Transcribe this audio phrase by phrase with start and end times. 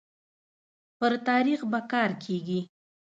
[0.97, 2.59] پر تاريخ به کار کيږي